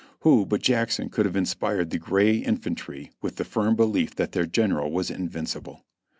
[0.21, 4.47] Who but Jackson could have inspired the gray infantry with the firm belief that their
[4.47, 5.85] general was invincible